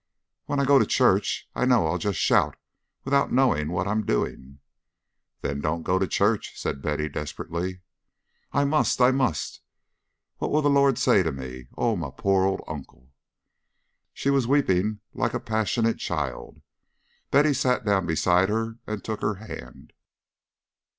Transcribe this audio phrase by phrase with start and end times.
[0.47, 2.55] "When I go to church I know I'll just shout
[3.03, 4.57] without knowing what I'm doing."
[5.41, 7.81] "Then don't go to church," said Betty, desperately.
[8.51, 8.99] "I must!
[8.99, 9.61] I must!
[10.39, 11.67] What'll the Lode say to me?
[11.77, 13.11] Oh, my po' old uncle!"
[14.11, 16.63] She was weeping like a passionate child.
[17.29, 19.93] Betty sat down beside her and took her hand.